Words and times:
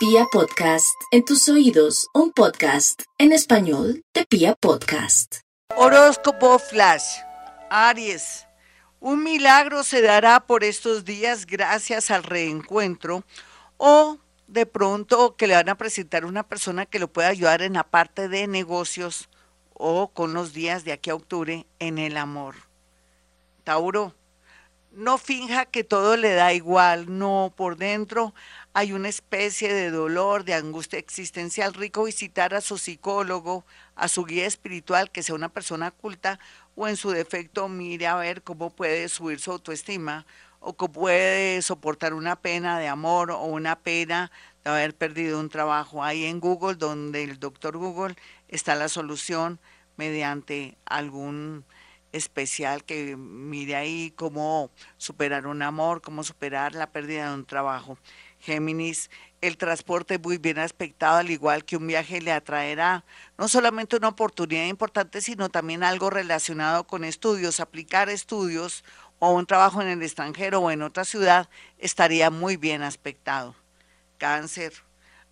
Pia 0.00 0.24
Podcast, 0.32 0.98
en 1.10 1.26
tus 1.26 1.46
oídos, 1.50 2.08
un 2.14 2.32
podcast 2.32 3.02
en 3.18 3.32
español 3.32 4.02
de 4.14 4.24
Pia 4.24 4.54
Podcast. 4.54 5.40
Horóscopo 5.76 6.58
Flash. 6.58 7.18
Aries. 7.68 8.46
Un 8.98 9.22
milagro 9.22 9.84
se 9.84 10.00
dará 10.00 10.40
por 10.40 10.64
estos 10.64 11.04
días 11.04 11.44
gracias 11.44 12.10
al 12.10 12.22
reencuentro 12.22 13.24
o 13.76 14.16
de 14.46 14.64
pronto 14.64 15.36
que 15.36 15.46
le 15.46 15.54
van 15.54 15.68
a 15.68 15.76
presentar 15.76 16.24
una 16.24 16.48
persona 16.48 16.86
que 16.86 16.98
lo 16.98 17.12
pueda 17.12 17.28
ayudar 17.28 17.60
en 17.60 17.74
la 17.74 17.84
parte 17.84 18.30
de 18.30 18.46
negocios 18.46 19.28
o 19.74 20.08
con 20.08 20.32
los 20.32 20.54
días 20.54 20.82
de 20.84 20.92
aquí 20.92 21.10
a 21.10 21.14
octubre 21.14 21.66
en 21.78 21.98
el 21.98 22.16
amor. 22.16 22.54
Tauro, 23.64 24.14
no 24.92 25.18
finja 25.18 25.66
que 25.66 25.84
todo 25.84 26.16
le 26.16 26.32
da 26.32 26.54
igual, 26.54 27.18
no, 27.18 27.52
por 27.54 27.76
dentro 27.76 28.34
hay 28.72 28.92
una 28.92 29.08
especie 29.08 29.72
de 29.72 29.90
dolor, 29.90 30.44
de 30.44 30.54
angustia 30.54 30.98
existencial. 30.98 31.74
Rico 31.74 32.04
visitar 32.04 32.54
a 32.54 32.60
su 32.60 32.78
psicólogo, 32.78 33.64
a 33.96 34.08
su 34.08 34.24
guía 34.24 34.46
espiritual, 34.46 35.10
que 35.10 35.22
sea 35.22 35.34
una 35.34 35.48
persona 35.48 35.90
culta, 35.90 36.38
o 36.76 36.86
en 36.86 36.96
su 36.96 37.10
defecto 37.10 37.68
mire 37.68 38.06
a 38.06 38.16
ver 38.16 38.42
cómo 38.42 38.70
puede 38.70 39.08
subir 39.08 39.40
su 39.40 39.52
autoestima, 39.52 40.24
o 40.60 40.74
cómo 40.74 40.92
puede 40.92 41.62
soportar 41.62 42.14
una 42.14 42.36
pena 42.36 42.78
de 42.78 42.86
amor 42.86 43.30
o 43.30 43.42
una 43.44 43.78
pena 43.80 44.30
de 44.62 44.70
haber 44.70 44.94
perdido 44.94 45.40
un 45.40 45.48
trabajo. 45.48 46.04
Ahí 46.04 46.24
en 46.24 46.38
Google, 46.38 46.76
donde 46.76 47.24
el 47.24 47.40
doctor 47.40 47.76
Google 47.76 48.14
está 48.48 48.76
la 48.76 48.88
solución 48.88 49.58
mediante 49.96 50.76
algún 50.86 51.64
especial 52.12 52.84
que 52.84 53.16
mire 53.16 53.76
ahí 53.76 54.12
cómo 54.16 54.70
superar 54.96 55.46
un 55.46 55.62
amor, 55.62 56.00
cómo 56.00 56.24
superar 56.24 56.74
la 56.74 56.90
pérdida 56.90 57.28
de 57.28 57.34
un 57.34 57.44
trabajo. 57.44 57.98
Géminis, 58.40 59.10
el 59.40 59.56
transporte 59.56 60.18
muy 60.18 60.38
bien 60.38 60.58
aspectado, 60.58 61.18
al 61.18 61.30
igual 61.30 61.64
que 61.64 61.76
un 61.76 61.86
viaje 61.86 62.20
le 62.20 62.32
atraerá 62.32 63.04
no 63.38 63.48
solamente 63.48 63.96
una 63.96 64.08
oportunidad 64.08 64.66
importante, 64.66 65.20
sino 65.20 65.48
también 65.48 65.82
algo 65.82 66.10
relacionado 66.10 66.86
con 66.86 67.04
estudios. 67.04 67.60
Aplicar 67.60 68.08
estudios 68.08 68.84
o 69.18 69.32
un 69.32 69.46
trabajo 69.46 69.82
en 69.82 69.88
el 69.88 70.02
extranjero 70.02 70.60
o 70.60 70.70
en 70.70 70.82
otra 70.82 71.04
ciudad 71.04 71.48
estaría 71.78 72.30
muy 72.30 72.56
bien 72.56 72.82
aspectado. 72.82 73.54
Cáncer, 74.18 74.72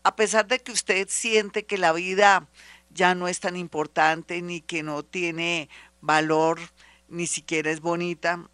a 0.03 0.17
pesar 0.17 0.47
de 0.47 0.61
que 0.61 0.73
usted 0.73 1.09
siente 1.11 1.67
que 1.67 1.77
la 1.79 1.93
vida 1.93 2.49
ya 2.91 3.15
no 3.15 3.29
es 3.29 3.41
tan 3.41 3.57
importante 3.57 4.41
ni 4.43 4.61
que 4.61 4.83
no 4.83 5.03
tiene 5.03 5.69
valor, 6.01 6.61
ni 7.09 7.27
siquiera 7.27 7.71
es 7.71 7.81
bonita, 7.81 8.49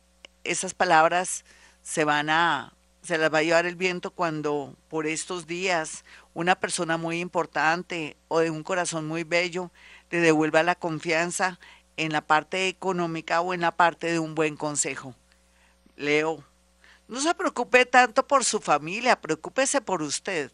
esas 0.45 0.75
palabras 0.75 1.45
se 1.83 2.05
van 2.05 2.31
a 2.31 2.73
se 3.03 3.19
las 3.19 3.33
va 3.33 3.39
a 3.39 3.43
llevar 3.43 3.67
el 3.67 3.77
viento 3.77 4.11
cuando 4.13 4.75
por 4.89 5.07
estos 5.07 5.47
días 5.47 6.05
una 6.33 6.55
persona 6.55 6.97
muy 6.97 7.21
importante 7.21 8.17
o 8.29 8.41
de 8.41 8.49
un 8.49 8.63
corazón 8.63 9.07
muy 9.07 9.25
bello 9.25 9.71
le 10.11 10.21
devuelva 10.21 10.63
la 10.63 10.75
confianza 10.75 11.59
en 11.99 12.13
la 12.13 12.23
parte 12.23 12.67
económica 12.69 13.43
o 13.43 13.53
en 13.53 13.61
la 13.61 13.77
parte 13.77 14.11
de 14.11 14.19
un 14.19 14.35
buen 14.35 14.57
consejo. 14.57 15.15
Leo, 15.97 16.43
no 17.07 17.21
se 17.21 17.35
preocupe 17.35 17.85
tanto 17.85 18.27
por 18.27 18.43
su 18.45 18.59
familia, 18.61 19.21
preocúpese 19.21 19.83
por 19.83 20.01
usted. 20.01 20.51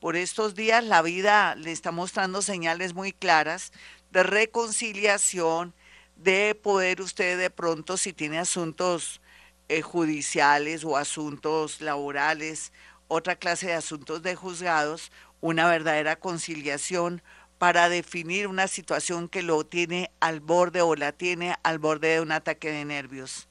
Por 0.00 0.16
estos 0.16 0.54
días 0.54 0.82
la 0.82 1.02
vida 1.02 1.54
le 1.54 1.70
está 1.70 1.92
mostrando 1.92 2.40
señales 2.40 2.94
muy 2.94 3.12
claras 3.12 3.72
de 4.10 4.22
reconciliación, 4.22 5.74
de 6.22 6.54
poder 6.54 7.00
usted 7.00 7.38
de 7.38 7.50
pronto, 7.50 7.96
si 7.96 8.12
tiene 8.12 8.38
asuntos 8.38 9.20
eh, 9.68 9.80
judiciales 9.80 10.84
o 10.84 10.96
asuntos 10.96 11.80
laborales, 11.80 12.72
otra 13.08 13.36
clase 13.36 13.68
de 13.68 13.74
asuntos 13.74 14.22
de 14.22 14.36
juzgados, 14.36 15.10
una 15.40 15.68
verdadera 15.68 16.16
conciliación 16.16 17.22
para 17.58 17.88
definir 17.88 18.46
una 18.48 18.68
situación 18.68 19.28
que 19.28 19.42
lo 19.42 19.64
tiene 19.64 20.10
al 20.20 20.40
borde 20.40 20.82
o 20.82 20.94
la 20.94 21.12
tiene 21.12 21.56
al 21.62 21.78
borde 21.78 22.08
de 22.08 22.20
un 22.20 22.32
ataque 22.32 22.70
de 22.70 22.84
nervios. 22.84 23.48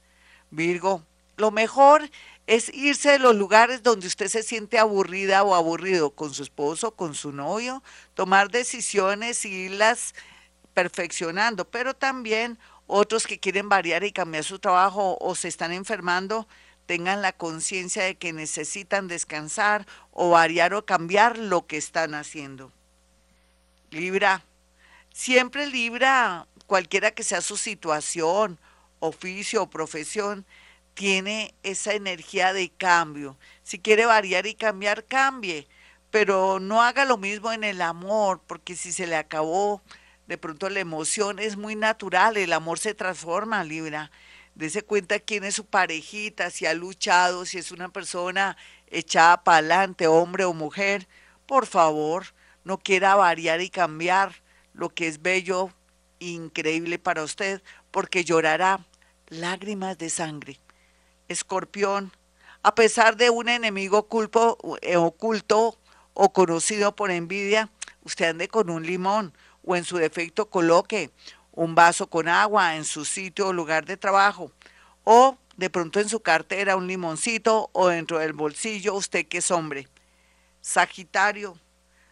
Virgo, 0.50 1.04
lo 1.36 1.50
mejor 1.50 2.08
es 2.46 2.72
irse 2.72 3.12
de 3.12 3.18
los 3.18 3.34
lugares 3.34 3.82
donde 3.82 4.06
usted 4.06 4.28
se 4.28 4.42
siente 4.42 4.78
aburrida 4.78 5.42
o 5.42 5.54
aburrido 5.54 6.10
con 6.10 6.32
su 6.34 6.42
esposo, 6.42 6.92
con 6.92 7.14
su 7.14 7.32
novio, 7.32 7.82
tomar 8.14 8.50
decisiones 8.50 9.44
y 9.44 9.48
irlas 9.48 10.14
perfeccionando, 10.74 11.68
pero 11.70 11.94
también 11.94 12.58
otros 12.86 13.26
que 13.26 13.38
quieren 13.38 13.68
variar 13.68 14.04
y 14.04 14.12
cambiar 14.12 14.44
su 14.44 14.58
trabajo 14.58 15.16
o 15.20 15.34
se 15.34 15.48
están 15.48 15.72
enfermando, 15.72 16.48
tengan 16.86 17.22
la 17.22 17.32
conciencia 17.32 18.02
de 18.02 18.16
que 18.16 18.32
necesitan 18.32 19.06
descansar 19.06 19.86
o 20.10 20.30
variar 20.30 20.74
o 20.74 20.84
cambiar 20.84 21.38
lo 21.38 21.66
que 21.66 21.76
están 21.76 22.14
haciendo. 22.14 22.72
Libra, 23.90 24.44
siempre 25.12 25.66
Libra, 25.68 26.46
cualquiera 26.66 27.12
que 27.12 27.22
sea 27.22 27.42
su 27.42 27.56
situación, 27.56 28.58
oficio 28.98 29.62
o 29.62 29.70
profesión, 29.70 30.44
tiene 30.94 31.54
esa 31.62 31.94
energía 31.94 32.52
de 32.52 32.70
cambio. 32.70 33.36
Si 33.62 33.78
quiere 33.78 34.06
variar 34.06 34.46
y 34.46 34.54
cambiar, 34.54 35.04
cambie, 35.04 35.68
pero 36.10 36.58
no 36.60 36.82
haga 36.82 37.04
lo 37.04 37.16
mismo 37.16 37.52
en 37.52 37.64
el 37.64 37.82
amor, 37.82 38.40
porque 38.46 38.74
si 38.74 38.92
se 38.92 39.06
le 39.06 39.16
acabó 39.16 39.80
de 40.30 40.38
pronto 40.38 40.70
la 40.70 40.78
emoción 40.78 41.40
es 41.40 41.56
muy 41.56 41.74
natural, 41.74 42.36
el 42.36 42.52
amor 42.52 42.78
se 42.78 42.94
transforma, 42.94 43.64
Libra. 43.64 44.12
Dese 44.54 44.82
cuenta 44.82 45.18
quién 45.18 45.42
es 45.42 45.56
su 45.56 45.66
parejita, 45.66 46.50
si 46.50 46.66
ha 46.66 46.72
luchado, 46.72 47.44
si 47.44 47.58
es 47.58 47.72
una 47.72 47.88
persona 47.88 48.56
echada 48.86 49.42
para 49.42 49.58
adelante, 49.58 50.06
hombre 50.06 50.44
o 50.44 50.52
mujer. 50.52 51.08
Por 51.46 51.66
favor, 51.66 52.26
no 52.62 52.78
quiera 52.78 53.16
variar 53.16 53.60
y 53.60 53.70
cambiar 53.70 54.36
lo 54.72 54.90
que 54.90 55.08
es 55.08 55.20
bello, 55.20 55.72
increíble 56.20 57.00
para 57.00 57.24
usted, 57.24 57.60
porque 57.90 58.22
llorará 58.22 58.86
lágrimas 59.30 59.98
de 59.98 60.10
sangre. 60.10 60.60
Escorpión, 61.26 62.12
a 62.62 62.76
pesar 62.76 63.16
de 63.16 63.30
un 63.30 63.48
enemigo 63.48 64.06
eh, 64.82 64.96
oculto 64.96 65.76
o 66.14 66.32
conocido 66.32 66.94
por 66.94 67.10
envidia, 67.10 67.68
usted 68.04 68.26
ande 68.26 68.46
con 68.46 68.70
un 68.70 68.86
limón 68.86 69.34
o 69.70 69.76
en 69.76 69.84
su 69.84 69.98
defecto 69.98 70.50
coloque 70.50 71.10
un 71.52 71.76
vaso 71.76 72.08
con 72.08 72.26
agua 72.26 72.74
en 72.74 72.84
su 72.84 73.04
sitio 73.04 73.48
o 73.48 73.52
lugar 73.52 73.86
de 73.86 73.96
trabajo 73.96 74.50
o 75.04 75.38
de 75.56 75.70
pronto 75.70 76.00
en 76.00 76.08
su 76.08 76.20
cartera 76.20 76.74
un 76.74 76.88
limoncito 76.88 77.70
o 77.72 77.86
dentro 77.86 78.18
del 78.18 78.32
bolsillo 78.32 78.94
usted 78.94 79.26
que 79.28 79.38
es 79.38 79.50
hombre. 79.52 79.86
Sagitario, 80.60 81.56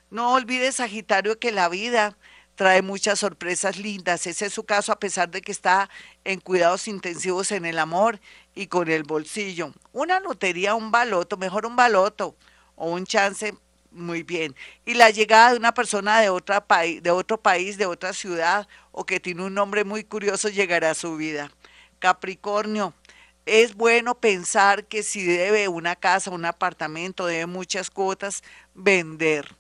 no 0.09 0.35
olvide 0.35 0.71
Sagitario 0.71 1.41
que 1.41 1.51
la 1.51 1.69
vida 1.69 2.17
trae 2.55 2.81
muchas 2.81 3.19
sorpresas 3.19 3.77
lindas. 3.77 4.29
Ese 4.29 4.47
es 4.47 4.53
su 4.53 4.65
caso 4.65 4.93
a 4.93 5.01
pesar 5.01 5.29
de 5.29 5.41
que 5.41 5.51
está 5.51 5.91
en 6.25 6.41
cuidados 6.41 6.87
intensivos 6.87 7.51
en 7.51 7.65
el 7.65 7.81
amor 7.81 8.21
y 8.55 8.69
con 8.69 8.89
el 8.89 9.03
bolsillo. 9.03 9.73
Una 9.93 10.21
lotería, 10.21 10.77
un 10.77 10.93
baloto, 10.93 11.37
mejor 11.37 11.67
un 11.67 11.75
baloto 11.75 12.37
o 12.77 12.91
un 12.91 13.05
chance 13.05 13.53
muy 13.99 14.23
bien. 14.23 14.55
Y 14.85 14.95
la 14.95 15.11
llegada 15.11 15.53
de 15.53 15.59
una 15.59 15.75
persona 15.75 16.21
de, 16.21 16.31
otra 16.31 16.65
de 17.01 17.11
otro 17.11 17.41
país, 17.41 17.79
de 17.79 17.87
otra 17.87 18.13
ciudad 18.13 18.69
o 18.93 19.05
que 19.05 19.21
tiene 19.21 19.45
un 19.45 19.55
nombre 19.55 19.85
muy 19.85 20.05
curioso 20.05 20.49
llegará 20.49 20.91
a 20.91 20.95
su 20.95 21.17
vida. 21.17 21.51
Capricornio, 21.99 22.95
es 23.49 23.75
bueno 23.75 24.15
pensar 24.15 24.85
que 24.85 25.03
si 25.03 25.25
debe 25.25 25.69
una 25.69 25.97
casa, 25.97 26.31
un 26.31 26.45
apartamento, 26.45 27.27
debe 27.27 27.47
muchas 27.47 27.91
cuotas, 27.91 28.43
vender. 28.75 29.57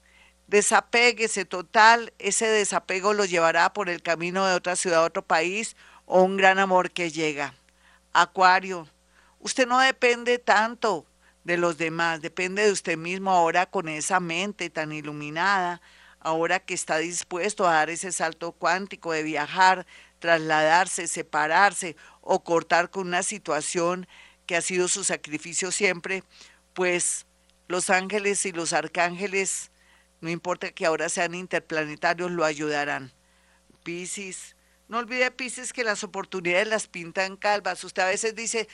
Desapéguese 0.47 1.45
total, 1.45 2.13
ese 2.19 2.47
desapego 2.47 3.15
lo 3.15 3.25
llevará 3.25 3.73
por 3.73 3.89
el 3.89 4.03
camino 4.03 4.47
de 4.47 4.55
otra 4.55 4.77
ciudad, 4.77 5.05
otro 5.05 5.23
país 5.23 5.77
o 6.05 6.23
un 6.23 6.37
gran 6.37 6.59
amor 6.59 6.91
que 6.91 7.11
llega. 7.11 7.55
Acuario, 8.13 8.89
usted 9.41 9.67
no 9.67 9.79
depende 9.81 10.39
tanto 10.39 11.07
de 11.49 11.57
los 11.57 11.79
demás, 11.79 12.21
depende 12.21 12.63
de 12.63 12.73
usted 12.73 12.99
mismo 12.99 13.31
ahora 13.31 13.65
con 13.65 13.89
esa 13.89 14.21
mente 14.21 14.69
tan 14.69 14.93
iluminada, 14.93 15.81
ahora 16.21 16.61
que 16.61 16.75
está 16.75 16.99
dispuesto 16.99 17.67
a 17.67 17.73
dar 17.73 17.89
ese 17.89 18.13
salto 18.13 18.53
cuántico 18.53 19.13
de 19.13 19.23
viajar, 19.23 19.87
trasladarse, 20.19 21.09
separarse 21.09 21.97
o 22.21 22.45
cortar 22.45 22.91
con 22.91 23.07
una 23.07 23.23
situación 23.23 24.07
que 24.45 24.57
ha 24.57 24.61
sido 24.61 24.89
su 24.89 25.05
sacrificio 25.05 25.73
siempre, 25.73 26.23
pues 26.75 27.27
los 27.67 27.89
ángeles 27.89 28.45
y 28.45 28.53
los 28.53 28.75
arcángeles, 28.75 29.71
no 30.21 30.29
importa 30.29 30.71
que 30.71 30.85
ahora 30.85 31.09
sean 31.09 31.35
interplanetarios, 31.35 32.31
lo 32.31 32.45
ayudarán. 32.45 33.11
Piscis, 33.85 34.55
no 34.87 34.99
olvide 34.99 35.31
Piscis 35.31 35.73
que 35.73 35.83
las 35.83 36.05
oportunidades 36.05 36.69
las 36.69 36.89
pintan 36.89 37.37
calvas. 37.37 37.83
Usted 37.85 38.03
a 38.03 38.07
veces 38.07 38.35
dice, 38.35 38.69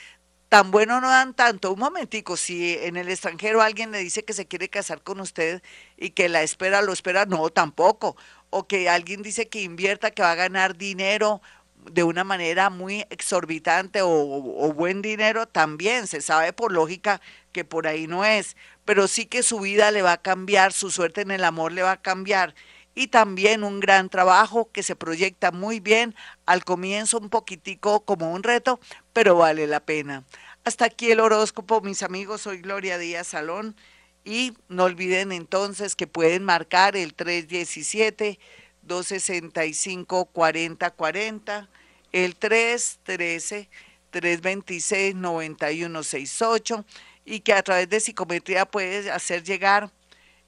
tan 0.55 0.71
bueno 0.71 1.01
no 1.01 1.09
dan 1.09 1.35
tanto. 1.35 1.73
Un 1.73 1.81
momentico, 1.81 2.37
si 2.37 2.75
en 2.75 2.97
el 2.97 3.09
extranjero 3.09 3.61
alguien 3.61 3.91
le 3.91 3.99
dice 3.99 4.25
que 4.25 4.33
se 4.33 4.47
quiere 4.47 4.69
casar 4.69 5.03
con 5.03 5.19
usted 5.19 5.65
y 5.97 6.11
que 6.11 6.29
la 6.29 6.45
espera, 6.45 6.81
lo 6.81 6.93
espera, 6.93 7.27
no, 7.27 7.51
tampoco. 7.51 8.17
O 8.51 8.69
que 8.69 8.89
alguien 8.89 9.23
dice 9.23 9.49
que 9.49 9.63
invierta, 9.63 10.13
que 10.13 10.23
va 10.23 10.31
a 10.31 10.37
ganar 10.37 10.77
dinero 10.77 11.43
de 11.91 12.05
una 12.05 12.23
manera 12.23 12.71
muy 12.71 13.05
exorbitante 13.11 14.03
o, 14.03 14.09
o 14.09 14.73
buen 14.73 15.03
dinero, 15.03 15.49
también 15.49 16.07
se 16.07 16.21
sabe 16.21 16.53
por 16.53 16.71
lógica 16.71 17.21
que 17.51 17.65
por 17.65 17.89
ahí 17.89 18.07
no 18.07 18.25
es, 18.25 18.57
pero 18.85 19.09
sí 19.09 19.27
que 19.27 19.43
su 19.43 19.59
vida 19.59 19.91
le 19.91 20.03
va 20.03 20.13
a 20.13 20.23
cambiar, 20.23 20.73
su 20.73 20.93
suerte 20.93 21.23
en 21.23 21.33
el 21.33 21.43
amor 21.43 21.73
le 21.73 21.83
va 21.83 21.91
a 21.91 22.01
cambiar 22.01 22.55
y 22.95 23.09
también 23.09 23.65
un 23.65 23.81
gran 23.81 24.09
trabajo 24.09 24.71
que 24.73 24.83
se 24.83 24.97
proyecta 24.97 25.51
muy 25.51 25.81
bien 25.81 26.15
al 26.47 26.65
comienzo 26.65 27.19
un 27.19 27.29
poquitico 27.29 28.05
como 28.05 28.33
un 28.33 28.43
reto, 28.43 28.81
pero 29.13 29.37
vale 29.37 29.67
la 29.67 29.81
pena. 29.81 30.25
Hasta 30.65 30.87
aquí 30.87 31.11
el 31.11 31.21
horóscopo, 31.21 31.81
mis 31.81 32.03
amigos, 32.03 32.43
soy 32.43 32.59
Gloria 32.59 32.99
Díaz 32.99 33.29
Salón 33.29 33.77
y 34.25 34.55
no 34.69 34.85
olviden 34.85 35.33
entonces 35.33 35.97
que 35.97 36.07
pueden 36.07 36.45
marcar 36.45 36.97
el 36.97 37.15
317 37.15 38.39
265 38.83 40.27
4040, 40.27 41.69
el 42.13 42.37
313 42.37 43.69
326 44.11 45.15
9168 45.17 46.85
y 47.25 47.41
que 47.41 47.53
a 47.53 47.63
través 47.63 47.89
de 47.89 48.01
psicometría 48.01 48.67
puedes 48.67 49.09
hacer 49.09 49.43
llegar 49.43 49.91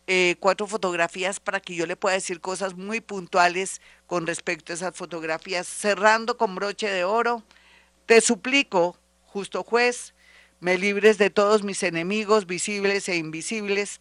eh, 0.06 0.36
cuatro 0.38 0.66
fotografías 0.66 1.40
para 1.40 1.60
que 1.60 1.74
yo 1.74 1.86
le 1.86 1.96
pueda 1.96 2.14
decir 2.14 2.40
cosas 2.40 2.74
muy 2.74 3.00
puntuales 3.00 3.80
con 4.06 4.26
respecto 4.26 4.72
a 4.72 4.76
esas 4.76 4.94
fotografías. 4.94 5.66
Cerrando 5.66 6.36
con 6.36 6.54
broche 6.54 6.88
de 6.88 7.04
oro, 7.04 7.42
te 8.06 8.20
suplico, 8.20 8.96
justo 9.24 9.64
juez, 9.64 10.14
me 10.60 10.78
libres 10.78 11.18
de 11.18 11.30
todos 11.30 11.62
mis 11.62 11.82
enemigos, 11.82 12.46
visibles 12.46 13.08
e 13.08 13.16
invisibles. 13.16 14.00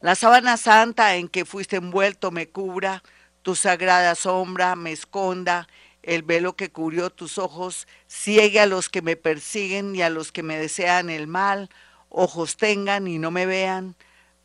La 0.00 0.14
sábana 0.14 0.56
santa 0.56 1.16
en 1.16 1.28
que 1.28 1.44
fuiste 1.44 1.76
envuelto 1.76 2.30
me 2.30 2.48
cubra, 2.48 3.02
tu 3.42 3.56
sagrada 3.56 4.14
sombra 4.14 4.76
me 4.76 4.92
esconda, 4.92 5.68
el 6.02 6.22
velo 6.22 6.54
que 6.54 6.70
cubrió 6.70 7.10
tus 7.10 7.36
ojos 7.38 7.88
ciegue 8.06 8.60
a 8.60 8.66
los 8.66 8.88
que 8.88 9.02
me 9.02 9.16
persiguen 9.16 9.94
y 9.96 10.02
a 10.02 10.10
los 10.10 10.32
que 10.32 10.42
me 10.42 10.56
desean 10.56 11.10
el 11.10 11.26
mal, 11.26 11.68
ojos 12.08 12.56
tengan 12.56 13.08
y 13.08 13.18
no 13.18 13.30
me 13.30 13.44
vean, 13.44 13.96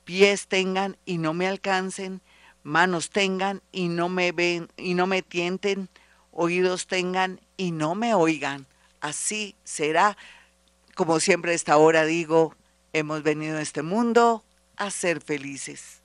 pies 0.04 0.48
tengan 0.48 0.98
y 1.06 1.18
no 1.18 1.34
me 1.34 1.48
alcancen, 1.48 2.22
manos 2.64 3.10
tengan 3.10 3.62
y 3.72 3.88
no 3.88 4.10
me 4.10 4.32
ven 4.32 4.70
y 4.78 4.94
no 4.94 5.08
me 5.08 5.22
tienten, 5.22 5.90
oídos 6.32 6.88
tengan 6.88 7.42
y 7.58 7.72
no 7.72 7.96
me 7.96 8.14
oigan. 8.14 8.68
Así 9.02 9.56
será, 9.64 10.18
como 10.96 11.20
siempre 11.20 11.52
a 11.52 11.56
esta 11.56 11.78
hora 11.78 12.06
digo, 12.06 12.56
hemos 12.94 13.24
venido 13.24 13.58
a 13.58 13.62
este 13.62 13.82
mundo 13.82 14.44
a 14.78 14.92
ser 14.92 15.22
felices. 15.22 16.03